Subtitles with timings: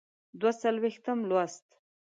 [0.39, 1.65] دوه څلویښتم لوست.